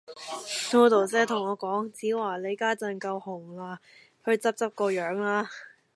[0.71, 3.79] Dodo 姐同我講：子華，你家陣夠紅啦，
[4.25, 5.47] 去執執個樣啦